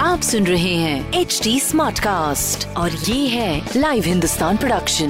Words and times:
आप 0.00 0.20
सुन 0.20 0.46
रहे 0.46 0.74
हैं 0.74 1.12
एच 1.12 1.40
डी 1.44 1.60
स्मार्ट 1.60 1.98
कास्ट 1.98 2.68
और 2.76 2.90
ये 2.90 3.28
है 3.28 3.70
लाइव 3.76 4.02
हिंदुस्तान 4.06 4.56
प्रोडक्शन 4.56 5.08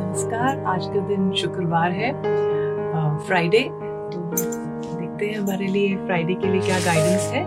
नमस्कार 0.00 0.64
आज 0.64 0.84
का 0.84 1.06
दिन 1.08 1.32
शुक्रवार 1.32 1.90
है 1.90 2.12
फ्राइडे 3.26 3.60
तो 3.60 4.20
देखते 5.00 5.26
हैं 5.26 5.38
हमारे 5.38 5.66
लिए 5.66 5.96
फ्राइडे 5.96 6.34
के 6.34 6.52
लिए 6.52 6.60
क्या 6.60 6.78
गाइडेंस 6.80 7.30
है। 7.32 7.44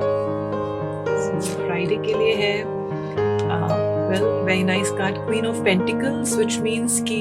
फ्राइडे 1.67 1.95
के 1.95 2.17
लिए 2.17 2.35
है 2.35 2.80
well 4.11 4.23
very 4.45 4.63
nice 4.63 4.91
card 4.91 5.15
queen 5.25 5.45
of 5.47 5.63
pentacles 5.63 6.35
which 6.37 6.57
means 6.59 7.01
कि 7.07 7.20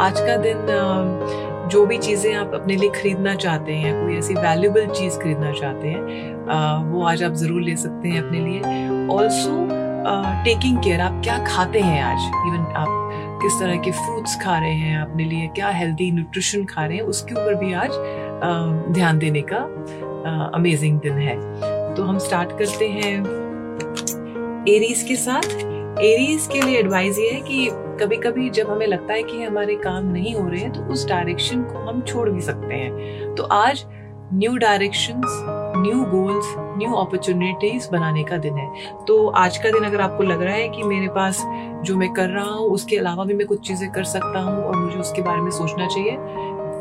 आज 0.00 0.20
का 0.20 0.36
दिन 0.36 0.58
uh, 0.76 1.70
जो 1.72 1.84
भी 1.86 1.96
चीज़ें 1.98 2.34
आप 2.34 2.54
अपने 2.54 2.76
लिए 2.76 2.90
खरीदना 2.90 3.34
चाहते 3.34 3.72
हैं 3.72 3.92
कोई 4.00 4.16
ऐसी 4.18 4.34
वैल्यूबल 4.34 4.86
चीज़ 4.86 5.18
खरीदना 5.18 5.52
चाहते 5.52 5.88
हैं 5.88 6.02
uh, 6.46 6.92
वो 6.92 7.04
आज 7.06 7.22
आप 7.22 7.34
ज़रूर 7.42 7.62
ले 7.62 7.76
सकते 7.76 8.08
हैं 8.08 8.22
अपने 8.22 8.40
लिए. 8.40 8.60
ऑल्सो 9.14 9.62
टेकिंग 10.44 10.78
केयर 10.84 11.00
आप 11.00 11.20
क्या 11.24 11.38
खाते 11.46 11.80
हैं 11.80 12.02
आज? 12.02 12.24
इवन 12.48 12.64
आप 12.76 13.38
किस 13.42 13.58
तरह 13.60 13.76
के 13.84 13.90
फ्रूट्स 13.90 14.34
खा 14.42 14.58
रहे 14.58 14.74
हैं 14.74 14.98
अपने 15.00 15.24
लिए 15.24 15.46
क्या 15.56 15.68
हेल्दी 15.68 16.10
न्यूट्रिशन 16.12 16.64
खा 16.64 16.84
रहे 16.86 16.96
हैं 16.96 17.04
उसके 17.14 17.34
ऊपर 17.34 17.54
भी 17.54 17.72
आज 17.74 17.90
uh, 17.90 18.92
ध्यान 18.94 19.18
देने 19.18 19.42
का 19.52 19.62
अमेजिंग 20.54 20.98
दिन 21.00 21.18
है. 21.18 21.36
तो 21.94 22.02
हम 22.02 22.18
स्टार्ट 22.18 22.58
करते 22.58 22.88
हैं. 22.88 23.14
एरीज 24.68 25.02
के 25.08 25.16
साथ 25.16 25.48
एरीज 25.94 26.46
के 26.52 26.60
लिए 26.60 26.78
एडवाइस 26.78 27.18
ये 27.18 27.30
है 27.30 27.40
कि 27.40 27.68
कभी 28.00 28.16
कभी 28.16 28.48
जब 28.50 28.70
हमें 28.70 28.86
लगता 28.86 29.14
है 29.14 29.22
कि 29.22 29.42
हमारे 29.42 29.74
काम 29.76 30.06
नहीं 30.06 30.34
हो 30.34 30.48
रहे 30.48 30.60
हैं 30.60 30.72
तो 30.72 30.80
उस 30.92 31.06
डायरेक्शन 31.08 31.62
को 31.62 31.78
हम 31.80 32.00
छोड़ 32.02 32.28
भी 32.30 32.40
सकते 32.40 32.74
हैं। 32.74 33.34
तो 33.34 33.42
आज 33.42 33.84
new 34.34 34.56
direction 34.56 35.20
new 35.76 36.04
goals 36.04 36.54
new 36.78 36.92
opportunities 36.94 37.88
बनाने 37.92 38.24
का 38.24 38.36
दिन 38.36 38.56
है। 38.56 38.68
तो 39.06 39.26
आज 39.28 39.58
का 39.58 39.70
दिन 39.70 39.84
अगर 39.84 40.00
आपको 40.00 40.22
लग 40.22 40.42
रहा 40.42 40.54
है 40.54 40.68
कि 40.68 40.82
मेरे 40.82 41.08
पास 41.08 41.42
जो 41.84 41.96
मैं 41.96 42.12
कर 42.12 42.28
रहा 42.28 42.44
हूँ, 42.44 42.68
उसके 42.68 42.96
अलावा 42.96 43.24
भी 43.24 43.34
मैं 43.34 43.46
कुछ 43.46 43.66
चीज़ें 43.68 43.90
कर 43.92 44.04
सकता 44.04 44.40
हूँ 44.40 44.64
और 44.64 44.76
मुझे 44.76 44.98
उसके 44.98 45.22
बारे 45.22 45.40
में 45.40 45.50
सोचना 45.50 45.86
चाहिए 45.86 46.16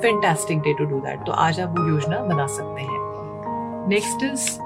fantastic 0.02 0.59
day 0.59 0.73
to 0.73 0.86
do 0.86 1.00
that 1.00 1.25
तो 1.25 1.31
आज 1.31 1.59
आप 1.59 1.80
वो 1.80 1.88
योजना 1.89 2.23
बना 2.25 2.47
सकते 2.50 2.81
हैं। 2.81 3.88
नेक्स्ट 3.89 4.23
इज़ 4.23 4.62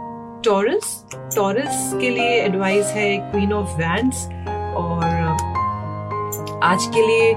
टॉरस 0.48 1.06
टॉरस 1.36 1.92
के 2.02 2.10
लिए 2.10 2.30
एडवाइस 2.30 2.86
है 2.86 3.18
क्वीन 3.18 3.54
ऑफ़ 3.54 3.70
वैंड्स 3.70 4.26
और 4.78 5.04
आज 6.64 6.86
के 6.96 7.08
लिए 7.08 7.30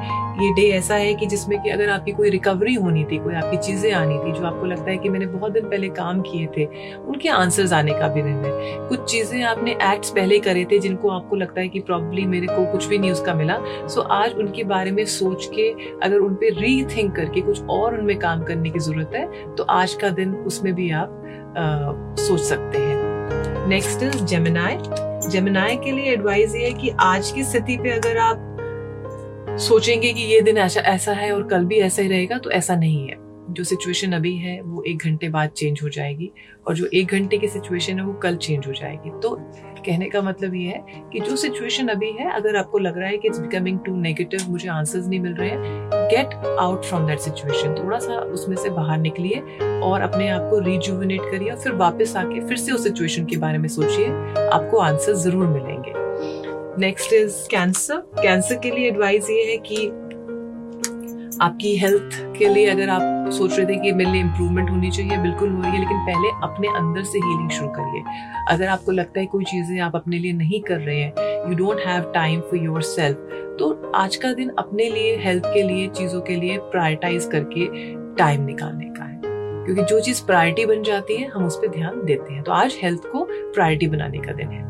ये 0.43 0.53
डे 0.55 0.63
ऐसा 0.63 0.95
है 0.95 1.15
कि 1.15 1.27
जिसमें 1.27 1.63
कि 1.63 1.71
अगर 1.71 1.89
आपकी 1.91 2.13
कोई 2.13 2.31
रिकवरी 2.31 2.75
होनी 2.75 3.05
थी 3.05 3.19
कोई 3.19 3.35
आपकी 3.35 3.57
चीज़ें 3.57 3.93
आनी 3.93 4.19
थी 4.19 4.33
जो 4.33 4.47
आपको 4.47 4.67
लगता 4.67 4.91
है 4.91 4.97
कि 4.97 5.09
मैंने 5.09 5.27
बहुत 5.27 5.53
दिन 5.53 5.65
पहले 5.65 5.89
काम 5.89 6.21
किए 6.21 6.47
थे 6.57 6.67
उनके 6.97 7.29
आंसर्स 7.29 7.73
आने 7.73 7.93
का 7.93 8.09
भी 8.09 8.23
दिन 8.23 8.33
है 8.33 8.89
कुछ 8.89 9.11
चीज़ें 9.13 9.43
आपने 9.43 9.71
एक्ट्स 9.71 10.11
पहले 10.11 10.39
करे 10.39 10.65
थे 10.65 10.79
जिनको 10.79 11.09
आपको 11.09 11.37
लगता 11.37 11.61
है 11.61 11.69
कि 11.69 11.81
प्रॉब्ली 11.81 12.25
मेरे 12.25 12.47
को 12.47 12.73
कुछ 12.73 12.87
भी 12.87 12.99
नहीं 12.99 13.11
उसका 13.11 13.35
मिला 13.35 13.59
सो 13.87 14.01
आज 14.01 14.35
उनके 14.35 14.65
बारे 14.65 14.91
में 14.91 15.05
सोच 15.05 15.51
के 15.55 15.71
अगर 16.03 16.19
उन 16.19 16.35
पे 16.35 16.51
री 16.51 17.09
करके 17.09 17.41
कुछ 17.41 17.63
और 17.63 17.99
उनमें 17.99 18.19
काम 18.19 18.43
करने 18.43 18.71
की 18.71 18.79
ज़रूरत 18.79 19.11
है 19.15 19.55
तो 19.55 19.65
आज 19.65 19.95
का 19.95 20.09
दिन 20.09 20.35
उसमें 20.35 20.75
भी 20.75 20.91
आप 20.91 21.17
आ, 21.51 21.63
सोच 22.17 22.41
सकते 22.41 22.79
हैं। 22.79 23.00
नेक्स्ट 23.69 24.03
इज़ 24.03 24.25
जेमिनाई 24.25 24.77
जेमिनाई 25.31 25.77
के 25.77 25.93
लिए 25.93 26.13
एडवाइस 26.13 26.55
ये 26.55 26.65
है 26.65 26.73
कि 26.73 26.91
आज 27.01 27.31
की 27.31 27.45
स्थिति 27.45 27.77
पे 27.77 27.91
अगर 27.91 28.19
आप 28.19 29.57
सोचेंगे 29.61 30.13
कि 30.13 30.21
ये 30.21 30.41
दिन 30.41 30.59
ऐसा 30.59 30.81
ऐसा 30.81 31.13
है 31.13 31.33
और 31.33 31.47
कल 31.49 31.65
भी 31.65 31.79
ऐसा 31.79 32.03
ही 32.03 32.09
रहेगा 32.09 32.39
तो 32.39 32.51
ऐसा 32.51 32.75
नहीं 32.75 33.09
है। 33.09 33.17
जो 33.51 33.65
सिचुएशन 33.65 34.13
अभी 34.13 34.37
है, 34.37 34.61
वो 34.63 34.83
एक 34.83 35.05
घंटे 35.05 35.29
बाद 35.29 35.51
चेंज 35.51 35.81
हो 35.83 35.89
जाएगी 35.89 36.31
और 36.67 36.75
जो 36.75 36.87
एक 36.95 37.07
घंटे 37.07 37.39
की 37.39 37.49
सिचुएशन 37.49 37.99
है, 37.99 38.05
वो 38.05 38.13
कल 38.13 38.37
चेंज 38.37 38.67
हो 38.67 38.73
जाएगी। 38.73 39.11
तो 39.21 39.35
कहने 39.87 40.09
का 40.09 40.23
मतलब 40.23 40.55
ये 40.55 40.69
है 40.69 41.03
कि 41.13 41.21
जो 41.21 41.37
सिचुएशन 41.37 41.89
अभी 41.89 42.11
है, 42.13 42.31
अगर 42.31 42.57
आपको 42.57 42.79
लग 42.79 42.99
रहा 42.99 43.09
है 43.09 43.19
कि 43.19 43.29
इट्स 43.29 43.39
बिकमिंग 43.39 43.79
टू 43.87 43.97
नेगेटिव 43.97 44.41
मुझे 44.49 44.69
आंसर्स 44.69 45.07
नहीं 45.09 45.21
मिल 45.21 45.35
रहे 45.35 45.51
हैं 45.51 45.90
get 46.11 46.35
out 46.61 46.85
from 46.85 47.07
that 47.07 47.19
situation 47.19 47.75
थोड़ा 47.75 47.99
सा 47.99 48.19
उसमें 48.33 48.57
से 48.57 48.71
बाहर 48.71 48.99
निकलिए 48.99 49.43
और 49.83 50.01
अपने 50.01 50.29
आप 50.29 50.49
को 50.51 50.59
रिजुविनेट 50.59 51.21
करिए 51.21 51.51
और 51.51 51.59
फिर 51.59 51.73
वापस 51.73 52.17
आके 52.17 52.41
फिर 52.41 52.57
से 52.57 52.73
उस 52.73 52.85
सिचुएशन 52.85 53.25
के 53.25 53.37
बारे 53.37 53.59
में 53.59 53.69
सोचिए। 53.69 54.07
आपको 54.49 54.79
आंसर 54.79 55.15
ज़रूर 55.15 55.47
मिलेंगे। 55.47 55.93
नेक्स्ट 56.81 57.13
इज़ 57.13 57.37
कैंसर 57.51 57.97
कैंसर 57.97 58.55
के 58.55 58.71
लिए 58.71 58.89
एडवाइस 58.89 59.31
ये 59.31 59.45
है 59.45 59.57
कि 59.57 59.77
आपकी 61.41 61.77
हेल्थ 61.77 62.17
के 62.39 62.49
लिए 62.49 62.67
अगर 62.67 62.89
आप 62.89 63.31
सोच 63.33 63.59
रहे 63.59 63.67
थे 63.67 63.77
कि 63.77 63.93
मेरे 63.93 64.11
लिए 64.11 64.21
इम्प्रूवमेंट 64.21 64.71
होनी 64.71 64.91
चाहिए, 64.91 65.17
बिल्कुल 65.19 65.51
हो 65.51 65.63
रही 65.63 65.71
है, 65.71 65.79
लेकिन 65.79 65.99
पहले 66.07 66.29
अपने 66.45 66.69
अंदर 66.69 67.03
से 67.03 67.19
हीलिंग 67.19 67.51
शुरू 67.51 67.69
करिए। 67.69 68.03
अगर 68.49 68.69
आपको 68.69 68.93
लगता 68.93 69.21
है 69.21 69.27
कोई 69.27 69.45
चीज़ें 69.45 69.79
आप 69.81 69.97
अपने 69.97 70.19
लिए 70.19 70.33
नहीं 70.33 70.61
कर 70.61 70.79
रहे 70.79 71.01
हैं 71.01 71.49
you 71.49 71.57
don't 71.57 71.87
have 71.87 72.11
time 72.15 72.41
for 72.41 72.65
yourself 72.83 73.29
तो 73.59 73.71
आज 73.95 74.17
का 74.17 74.33
दिन 74.33 74.51
अपने 74.59 74.89
लिए 74.91 75.17
हेल्थ 75.17 75.45
के 75.45 75.63
लिए, 75.63 75.89
चीज़ों 75.89 76.21
के 76.21 76.37
लिए 76.37 76.59
प्रायोरिटाइज 76.59 77.29
करके 77.33 77.67
टाइम 78.17 78.45
निकालने 78.45 78.85
का 78.89 79.05
है। 79.05 79.21
क्योंकि 79.65 79.83
जो 79.83 80.01
चीज़ 80.01 80.25
प्रायोरिटी 80.27 80.65
बन 80.67 80.83
जाती 80.83 81.17
है, 81.17 81.29
हम 81.29 81.45
उस 81.47 81.57
पर 81.57 81.69
ध्यान 81.69 82.05
देते 82.05 82.33
हैं। 82.35 82.43
तो 82.43 82.53
आज 82.53 82.79
हेल्थ 82.83 83.03
को 83.07 83.27
प्रायोरिटी 83.31 83.87
बनाने 83.87 84.19
का 84.19 84.33
दिन 84.33 84.49
है। 84.49 84.69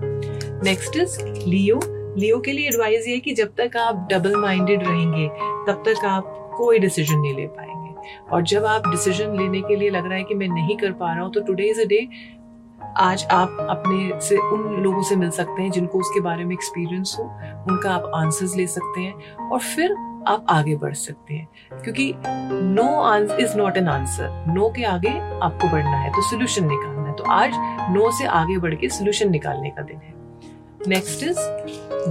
नेक्स्ट 0.64 0.96
इज़ 0.96 1.18
लियो 1.46 1.80
लियो 2.18 2.38
के 2.40 2.52
लिए 2.52 2.68
एडवाइस 2.68 3.06
ये 3.08 3.18
कि 3.18 3.32
जब 3.34 3.52
तक 3.58 3.76
आप 3.76 4.06
डबल 4.12 4.34
माइंडेड 4.36 4.82
रहेंगे, 4.82 5.28
तब 5.66 5.82
तक 5.86 6.04
आप 6.04 6.36
कोई 6.60 6.78
डिसीज़न 6.78 7.18
नहीं 7.18 7.34
ले 7.34 7.46
पाएँगे। 7.48 7.88
और 8.32 8.42
जब 8.44 8.64
आप 8.64 8.88
डिसीज़न 8.88 9.36
लेने 9.38 9.60
के 9.60 9.76
लिए 9.76 9.90
लग 9.90 10.06
रहा 10.06 10.14
है 10.14 10.24
कि 10.24 10.34
मैं 10.34 10.48
नहीं 10.48 10.76
कर 10.76 10.92
पा 10.92 11.12
रहा 11.12 11.22
हूँ 11.22 11.32
तो 11.32 11.40
टुडे 11.40 11.70
इज़ 11.70 11.80
अ 11.80 11.84
डे 11.84 12.06
आज 12.98 13.24
आप 13.30 13.56
अपने 13.70 14.20
से 14.20 14.36
उन 14.44 14.82
लोगों 14.82 15.02
से 15.02 15.16
मिल 15.16 15.30
सकते 15.30 15.62
हैं 15.62 15.70
जिनको 15.70 15.98
उसके 15.98 16.20
बारे 16.20 16.44
में 16.44 16.54
एक्सपीरियंस 16.54 17.16
हो, 17.18 17.24
उनका 17.68 17.90
आप 17.90 18.10
आंसर्स 18.14 18.56
ले 18.56 18.66
सकते 18.66 19.00
हैं 19.00 19.48
और 19.48 19.58
फिर 19.58 19.92
आप 20.28 20.46
आगे 20.50 20.74
बढ़ 20.76 20.94
सकते 20.94 21.34
हैं। 21.34 21.80
क्योंकि 21.82 22.12
no 22.26 22.86
answer 23.02 23.40
is 23.40 23.56
not 23.56 23.76
an 23.76 23.88
answer 23.88 24.44
no 24.48 24.68
के 24.68 24.84
आगे 24.84 25.18
आपको 25.42 25.68
बढ़ना 25.68 25.96
है 25.96 26.10
तो 26.10 26.22
सोल्यूशन 26.22 26.68
निकालना 26.68 27.08
है। 27.08 27.14
तो 27.16 27.24
आज 27.32 27.52
नो 27.94 28.10
से 28.18 28.26
आगे 28.38 28.58
बढ़ 28.58 28.74
के 28.74 28.88
सोल्यूशन 28.88 29.30
निकालने 29.30 29.70
का 29.70 29.82
दिन 29.82 29.96
है। 29.96 30.14
नेक्स्ट 30.88 31.22
इज़ 31.22 31.38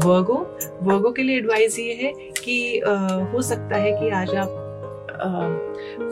वर्गो 0.06 0.36
वर्गो 0.84 1.12
के 1.12 1.24
लिए 1.24 1.38
एडवाइस 1.38 1.78
ये 1.80 1.94
है 1.94 2.12
कि 2.44 2.80
आ, 2.80 2.94
हो 3.24 3.42
सकता 3.42 3.78
है 3.78 3.92
कि 3.92 4.10
आज 4.10 4.36
आप 4.36 4.58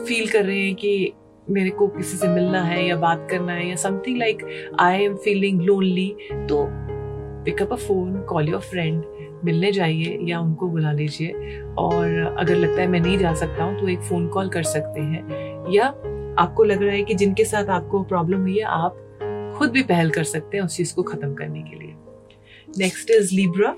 फील 0.08 0.28
कर 0.28 0.44
रहे 0.44 0.58
हैं 0.58 0.74
कि 0.74 1.12
मेरे 1.50 1.70
को 1.70 1.86
किसी 1.88 2.16
से 2.16 2.28
मिलना 2.28 2.62
है 2.62 2.84
या 2.86 2.96
बात 2.96 3.26
करना 3.30 3.52
है 3.52 3.68
या 3.68 3.76
something 3.76 4.18
like 4.18 4.44
I 4.80 5.04
am 5.04 5.14
feeling 5.16 5.60
lonely 5.60 6.08
तो 6.48 6.66
pick up 7.44 7.72
a 7.72 7.76
phone 7.76 8.20
call 8.20 8.48
your 8.48 8.60
friend 8.60 9.04
मिलने 9.44 9.70
जाइए 9.72 10.18
या 10.22 10.40
उनको 10.40 10.68
बुला 10.68 10.92
लीजिए। 10.92 11.60
और 11.78 12.36
अगर 12.38 12.56
लगता 12.56 12.80
है 12.80 12.86
मैं 12.86 13.00
नहीं 13.00 13.18
जा 13.18 13.34
सकता 13.34 13.64
हूँ 13.64 13.80
तो 13.80 13.88
एक 13.88 14.00
फ़ोन 14.00 14.26
कॉल 14.28 14.48
कर 14.48 14.62
सकते 14.62 15.00
हैं। 15.00 15.72
या 15.72 15.86
आपको 16.38 16.64
लग 16.64 16.82
रहा 16.82 16.94
है 16.94 17.02
कि 17.02 17.14
जिनके 17.14 17.44
साथ 17.44 17.68
आपको 17.70 18.02
प्रॉब्लम 18.04 18.40
हुई 18.40 18.58
है 18.58 18.64
आप 18.64 19.04
खुद 19.58 19.70
भी 19.70 19.82
पहल 19.82 20.10
कर 20.10 20.24
सकते 20.24 20.56
हैं 20.56 20.64
उस 20.64 20.76
चीज़ 20.76 20.94
को 20.94 21.02
ख़त्म 21.02 21.34
करने 21.34 21.62
के 21.62 21.78
लिए। 21.78 21.94
नेक्स्ट 22.68 23.10
इज़ 23.10 23.34
लिब्रा 23.34 23.74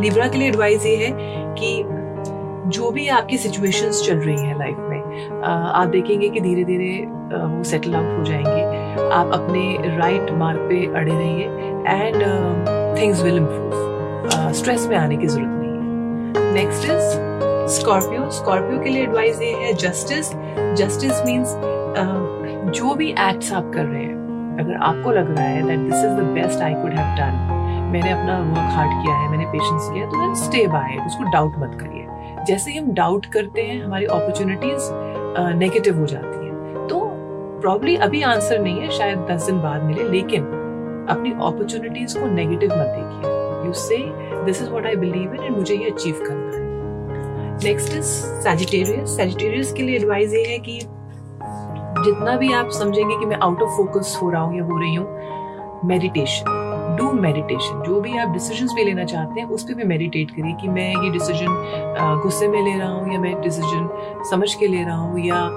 लिब्रा 0.00 0.28
के 0.28 0.38
लिए 0.38 0.48
एडवाइस 0.48 0.86
ये 0.86 0.96
है 0.96 1.10
कि 1.54 1.82
जो 2.70 2.90
भी 2.90 3.08
आपकी 3.08 3.38
सिचुएशंस 3.38 4.02
चल 4.06 4.16
रही 4.16 4.36
हैं 4.36 4.58
लाइफ 4.58 4.76
में 4.80 5.42
आप 5.44 5.88
देखेंगे 5.88 6.28
कि 6.28 6.40
धीरे 6.40 6.64
धीरे 6.64 6.92
वो 7.06 7.62
सेटल 7.64 7.94
आउट 7.94 8.18
हो 8.18 8.24
जाएँगे। 8.24 9.10
आप 9.14 9.32
अपने 9.32 9.96
राइट 9.98 10.30
मार्ग 10.32 10.58
पे 10.68 10.84
अड़े 10.94 11.12
रहिए 11.12 11.44
and 11.88 12.98
things 12.98 13.22
will 13.22 13.36
improve 13.36 14.52
stress 14.52 14.86
में 14.86 14.96
आने 14.96 15.16
की 15.16 15.26
ज़रूरत 15.26 15.50
नहीं 15.52 16.44
है। 16.44 16.52
नेक्स्ट 16.54 16.84
इज़ 16.84 17.78
स्कॉर्पियो 17.80 18.30
स्कॉर्पियो 18.30 18.80
के 18.80 18.90
लिए 18.90 19.02
एडवाइस 19.02 19.40
ये 19.42 19.52
है 19.54 19.72
जस्टिस 19.74 20.32
जस्टिस 20.76 21.24
मीन्स 21.26 21.54
जो 22.76 22.94
भी 22.94 23.10
एक्ट्स 23.10 23.52
आप 23.52 23.70
कर 23.74 23.84
रहे 23.84 24.02
हैं, 24.02 24.58
अगर 24.60 24.76
आपको 24.82 25.10
लग 25.10 25.36
रहा 25.36 25.46
है 25.46 25.62
that 25.66 25.78
this 25.78 26.04
is 26.04 26.20
the 26.20 26.30
best 26.34 26.62
I 26.62 26.74
could 26.74 26.92
have 26.92 27.16
done 27.16 27.51
मैंने 27.92 28.10
अपना 28.10 28.38
वर्क 28.40 28.74
हार्ड 28.74 28.92
किया 29.02 29.14
है, 29.14 29.28
मैंने 29.30 29.44
पेशेंस 29.46 29.88
किया 29.92 30.06
तो 30.06 30.16
देन 30.16 30.34
स्टे 30.34 30.66
बाय 30.66 30.96
उसको 31.06 31.24
डाउट 31.32 31.58
मत 31.58 31.76
करिए। 31.80 32.44
जैसे 32.46 32.70
ही 32.70 32.78
हम 32.78 32.92
डाउट 32.94 33.26
करते 33.32 33.62
हैं, 33.62 33.82
हमारी 33.84 34.06
अपॉर्चुनिटीज़ 34.06 34.88
नेगेटिव 35.56 35.98
हो 35.98 36.06
जाती 36.06 36.46
है। 36.46 36.86
तो 36.88 37.00
प्रॉब्ली 37.62 37.96
अभी 38.06 38.22
आंसर 38.22 38.58
नहीं 38.58 38.80
है, 38.80 38.90
शायद 38.90 39.18
दस 39.30 39.46
दिन 39.46 39.60
बाद 39.62 39.82
मिले, 39.82 40.08
लेकिन 40.10 40.44
अपनी 41.10 41.32
अपॉर्चुनिटीज़ 41.32 42.18
को 42.18 42.26
नेगेटिव 42.28 42.70
मत 42.70 42.86
देखिए। 42.96 43.66
You 43.66 43.72
say 43.74 43.98
this 44.44 44.62
is 44.62 44.70
what 44.70 44.86
I 44.86 44.96
believe 44.96 45.34
in 45.34 45.42
and 45.42 45.56
मुझे 45.56 45.74
ये 45.74 45.90
अचीव 45.90 46.24
करना 46.26 46.56
है। 46.56 46.60
नेक्स्ट 47.64 47.96
इज़ 47.96 48.14
सैजिटेरियस 48.42 49.16
सैजिटेरियस 49.16 49.72
के 49.72 49.82
लिए 49.82 49.96
एडवाइस 49.96 50.34
ये 50.34 50.44
है 50.46 50.58
कि 50.58 50.78
जितना 52.04 52.36
भी 52.36 52.52
आप 52.52 52.70
समझेंगे 52.70 53.18
कि 53.18 53.26
मैं 53.26 53.36
आउट 53.42 53.62
ऑफ़ 53.62 53.76
फोकस 53.76 54.18
हो 54.22 54.30
रहा 54.30 54.42
हूँ 54.42 54.58
या 54.58 54.64
हो 54.64 54.78
रही 54.78 54.94
हूँ 54.94 55.80
मेडिटेशन 55.84 56.61
डू 56.96 57.12
मेडिटेशन 57.12 57.82
जो 57.86 58.00
भी 58.00 58.16
आप 58.18 58.28
डिसीज़न 58.32 58.74
भी 58.74 58.84
लेना 58.84 59.04
चाहते 59.04 59.40
हैं 59.40 59.48
उस 59.48 59.62
पर 59.62 59.74
भी 59.74 59.84
मेडिटेट 59.84 60.30
करिए 60.30 60.52
कि 60.60 60.68
मैं 60.68 60.88
ये 61.04 61.10
डिसीज़न 61.10 62.20
गुस्से 62.22 62.48
में 62.48 62.62
ले 62.62 62.78
रहा 62.78 62.88
हूँ 62.88 63.12
या 63.12 63.20
मैं 63.20 63.40
डिसीज़न 63.42 63.88
समझ 64.30 64.54
के 64.54 64.66
ले 64.66 64.82
रहा 64.84 64.96
हूँ 64.96 65.26
या 65.26 65.48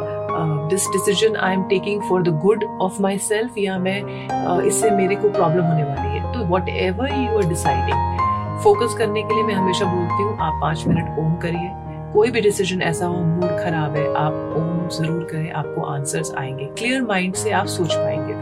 this 0.70 0.88
decision 0.90 1.36
I 1.36 1.54
am 1.54 1.64
taking 1.70 2.02
for 2.10 2.24
the 2.24 2.30
good 2.42 2.64
of 2.82 3.02
myself 3.20 3.58
या 3.58 3.78
मैं 3.80 4.02
uh, 4.02 4.62
इससे 4.68 4.90
मेरे 4.92 5.16
को 5.16 5.30
प्रॉब्लम 5.30 5.64
होने 5.64 5.84
वाली 5.84 6.18
है। 6.18 6.34
तो 6.34 6.46
whatever 6.70 7.14
you 7.14 7.38
are 7.38 7.48
deciding 7.50 8.60
focus 8.64 8.96
करने 8.98 9.24
के 9.24 9.36
लिए 9.36 9.44
मैं 9.44 9.54
हमेशा 9.54 9.86
बोलती 9.86 10.24
हूँ 10.24 10.38
आप 10.40 10.60
पाँच 10.62 10.86
मिनट 10.88 11.20
ओम 11.20 11.36
करिए। 11.42 11.72
कोई 12.14 12.31
भी 12.31 12.42
डिसीज़न 12.42 12.81
ऐसा 12.81 13.06
हो 13.06 13.18
मूड 13.24 13.50
खराब 13.64 13.96
है 13.96 14.08
आप 14.18 14.34
ओम 14.58 14.88
ज़रूर 14.98 15.24
करें 15.31 15.52
आपको 15.52 15.81
आंसर्स 15.94 16.34
आएँगे। 16.38 16.66
क्लियर 16.78 17.02
माइंड 17.04 17.34
से 17.36 17.52
आप 17.52 17.66
सोच 17.68 17.94
पाएँगे। 17.94 18.34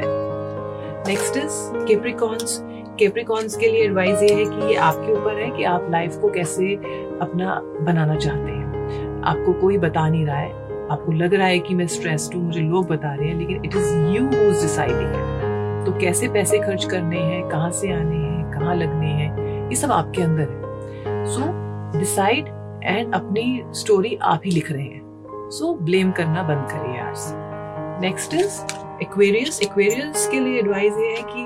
नेक्स्ट 1.08 1.38
इज़ 1.38 1.86
केप्रिकॉन्स 1.88 2.60
केप्रिकॉन्स 3.00 3.56
के 3.58 3.68
लिए 3.68 3.84
एडवाइस 3.84 4.22
ये 4.24 4.34
है 4.34 4.46
कि 4.46 4.68
ये 4.68 4.76
आपके 4.88 5.12
ऊपर 5.14 5.42
है 5.42 5.50
कि 5.52 5.64
आप 5.64 5.88
लाइफ 5.92 6.18
को 6.22 6.30
कैसे 6.30 6.74
अपना 7.22 7.60
बनाना 7.82 8.16
चाहते 8.16 8.52
हैं। 8.52 9.22
आपको 9.26 9.54
कोई 9.54 9.78
बता 9.78 10.08
नहीं 10.10 10.26
रहा 10.26 10.38
है। 10.38 10.52
आपको 10.92 11.12
लग 11.12 11.34
रहा 11.34 11.48
है 11.48 11.60
कि 11.60 11.76
मैं 11.76 11.88
स्ट्रेस्ड 11.88 12.34
हूँ, 12.36 12.44
मुझे 12.44 12.62
लोग 12.62 12.88
बता 12.88 13.14
रहे 13.14 13.28
हैं, 13.28 13.38
लेकिन 13.40 13.66
it 13.66 13.76
is 13.76 13.94
you 14.08 14.24
who's 14.24 14.62
deciding 14.62 15.86
तो 15.86 15.92
कैसे 16.00 16.28
पैसे 16.28 16.60
खर्च 16.60 16.86
करने 16.86 17.20
हैं, 17.20 17.48
कहाँ 17.50 17.72
से 17.72 17.92
आने 17.94 18.16
हैं, 18.16 18.52
कहाँ 18.52 18.76
लगने 18.76 19.08
हैं, 19.08 19.70
ये 19.70 19.76
सब 19.76 19.92
आपके 19.92 20.22
अंदर 20.22 20.50
है। 20.50 21.26
सो 21.28 22.00
डिसाइड 22.00 22.48
एंड 22.84 23.14
अपनी 23.16 23.64
स्टोरी 23.74 24.18
आप 24.22 24.42
ही 24.46 24.52
लिख 24.52 24.72
रहे 24.72 24.84
हैं। 24.84 25.50
सो 25.52 25.74
ब्लेम 25.82 26.12
करना 26.12 26.44
बंद 26.44 26.68
करिए 26.72 27.00
आज 27.02 28.02
नेक्स्ट 28.04 28.34
इज़ 28.34 28.62
एक्वेरियस 29.02 29.62
एक्वेरियस 29.62 30.28
के 30.32 30.40
लिए 30.40 30.60
एडवाइस 30.60 30.98
ये 31.00 31.10
है 31.10 31.22
कि 31.24 31.43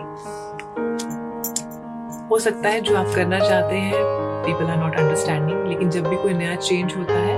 हो 2.30 2.38
सकता 2.40 2.70
है 2.70 2.80
जो 2.82 2.96
आप 2.98 3.06
करना 3.16 3.38
चाहते 3.40 3.76
हैं 3.76 4.00
पीपल 4.46 4.70
आर 4.72 4.78
नॉट 4.78 4.96
अंडरस्टैंडिंग 4.96 5.68
लेकिन 5.68 5.90
जब 5.90 6.08
भी 6.08 6.16
कोई 6.16 6.34
नया 6.34 6.56
चेंज 6.56 6.96
होता 6.96 7.14
है, 7.14 7.36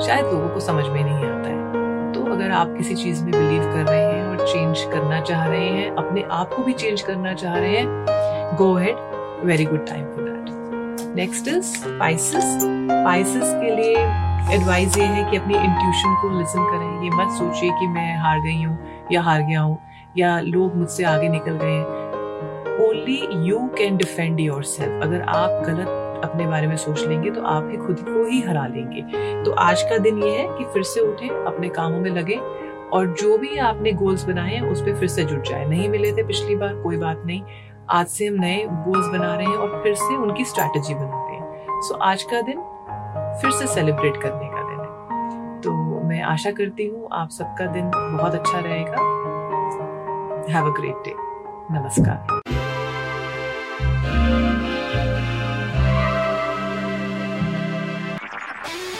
शायद 0.00 0.24
लोगों 0.24 0.48
को 0.48 0.60
समझ 0.60 0.84
में 0.86 1.02
नहीं 1.02 1.24
आता 1.24 1.48
है। 1.48 2.12
तो 2.12 2.24
अगर 2.32 2.50
आप 2.52 2.74
किसी 2.76 2.94
चीज़ 2.94 3.24
में 3.24 3.32
बिलीव 3.32 3.62
कर 3.64 3.90
रहे 3.90 4.02
हैं 4.02 4.26
और 4.26 4.46
चेंज 4.46 4.82
करना 4.92 5.20
चाह 5.20 5.46
रहे 5.46 5.68
हैं, 5.68 5.90
अपने 5.94 6.22
आप 6.30 6.54
को 6.54 6.62
भी 6.62 6.72
चेंज 6.74 7.02
करना 7.02 7.34
चाह 7.34 7.56
रहे 7.56 7.76
हैं 7.76 8.56
go 8.58 8.74
ahead 8.76 8.96
very 9.44 9.64
good 9.64 9.86
time 9.86 10.04
for 10.06 10.24
that 10.24 11.16
next 11.16 11.48
is 11.48 11.62
spices 11.74 12.58
spices 12.60 13.52
के 13.54 13.76
लिए 13.76 13.96
एडवाइस 14.54 14.98
ये 14.98 15.04
है 15.04 15.30
कि 15.30 15.36
अपनी 15.36 15.54
इंट्यूशन 15.54 16.14
को 16.22 16.38
लिसन 16.38 16.70
करें। 16.70 17.02
ये 17.04 17.10
मत 17.14 17.38
सोचिए 17.38 17.70
कि 17.70 17.86
मैं 17.88 18.16
हार 18.18 18.40
गई 18.40 18.62
हूँ 18.62 18.78
या 19.12 19.22
हार 19.22 19.42
गया 19.42 19.60
हूँ, 19.60 19.78
या 20.18 20.38
लोग 20.40 20.76
मुझसे 20.76 21.04
आगे 21.04 21.28
निकल 21.28 21.56
गए 21.56 21.72
हैं। 21.72 21.99
Only 22.80 23.20
you 23.48 23.58
can 23.78 23.96
defend 23.96 24.40
yourself 24.64 25.02
अगर 25.02 25.20
आप 25.20 25.62
गलत 25.66 26.22
अपने 26.24 26.46
बारे 26.46 26.66
में 26.66 26.76
सोच 26.76 27.06
लेंगे 27.06 27.30
तो 27.30 27.42
आप 27.42 27.68
ही 27.70 27.76
खुद 27.76 28.00
को 28.00 28.24
ही 28.26 28.40
हरा 28.40 28.66
लेंगे। 28.66 29.02
तो 29.44 29.52
आज 29.58 29.82
का 29.82 29.98
दिन 29.98 30.22
ये 30.22 30.30
है 30.30 30.46
कि 30.58 30.64
फिर 30.64 30.82
से 30.82 31.00
उठे, 31.00 31.28
अपने 31.46 31.68
कामों 31.68 32.00
में 32.00 32.10
लगे, 32.10 32.36
और 32.92 33.06
जो 33.20 33.36
भी 33.38 33.56
आपने 33.58 33.92
गोल्स 33.92 34.24
बनाए 34.24 34.54
हैं, 34.54 34.62
उस 34.62 34.80
पर 34.80 34.94
फिर 34.94 35.08
से 35.08 35.24
जुट 35.24 35.42
जाए। 35.42 35.64
नहीं 35.66 35.88
मिले 35.88 36.12
थे 36.12 36.22
पिछली 36.22 36.56
बार, 36.56 36.74
कोई 36.74 36.96
बात 36.96 37.22
नहीं। 37.26 37.42
आज 37.90 38.06
से 38.06 38.26
हम 38.26 38.34
नए 38.34 38.66
गोल्स 38.68 39.06
बना 39.06 39.34
रहे 39.34 39.46
हैं 39.46 39.56
और 39.56 39.80
फिर 39.82 39.94
से 39.94 40.16
उनकी 40.16 40.44
स्ट्रैटेजी 40.44 40.94
बना 40.94 41.24
रहे 41.28 41.36
हैं। 41.36 41.80
सो 41.80 41.94
आज 41.94 42.22
का 42.22 42.40
दिन 42.40 42.60
फिर 43.40 43.50
से 43.50 43.66
सेलिब्रेट 43.66 44.16
करने 44.22 44.48
का 44.48 44.62
दिन 44.68 44.80
है। 44.80 45.60
तो 45.60 45.72
मैं 46.08 46.22
आशा 46.22 46.50
करती 46.50 46.86
हूँ 46.86 47.08
आप 47.12 47.30
सबका 47.30 47.66
दिन 47.66 47.90
बहुत 47.94 48.34
अच्छा 48.34 48.58
रहेगा। 48.58 49.08
हैव 50.52 50.66
अ 50.66 50.74
ग्रेट 50.80 51.04
डे 51.04 51.14
नमस्कार। 51.72 52.39